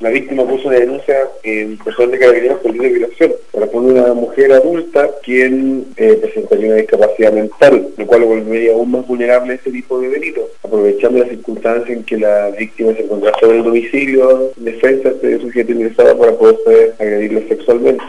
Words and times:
La 0.00 0.10
víctima 0.10 0.44
puso 0.44 0.68
una 0.68 0.78
denuncia 0.78 1.16
en 1.42 1.78
personal 1.78 2.10
de 2.10 2.18
carabineros 2.18 2.58
por 2.58 2.72
de 2.72 2.88
violación. 2.88 3.32
Corresponde 3.52 3.92
una 3.92 4.14
mujer 4.14 4.52
adulta 4.52 5.10
quien 5.22 5.86
eh, 5.96 6.18
presentaría 6.20 6.66
una 6.66 6.76
discapacidad 6.76 7.32
mental, 7.32 7.88
lo 7.96 8.06
cual 8.06 8.22
lo 8.22 8.26
volvería 8.28 8.72
aún 8.72 8.90
más 8.90 9.06
vulnerable 9.06 9.52
a 9.52 9.56
este 9.56 9.70
tipo 9.70 10.00
de 10.00 10.08
delitos. 10.08 10.44
Aprovechando 10.62 11.20
la 11.20 11.28
circunstancia 11.28 11.94
en 11.94 12.04
que 12.04 12.18
la 12.18 12.50
víctima 12.50 12.92
se 12.94 13.02
encontraba 13.02 13.38
sobre 13.38 13.58
el 13.58 13.64
domicilio, 13.64 14.52
defensa 14.56 15.10
de 15.10 15.40
sujeto 15.40 15.72
ingresado 15.72 16.18
para 16.18 16.32
poder 16.32 16.94
agredirlo 16.98 17.40
sexualmente. 17.48 18.02